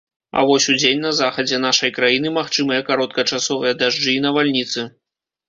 [0.37, 4.89] А вось удзень на захадзе нашай краіны магчымыя кароткачасовыя дажджы і навальніцы.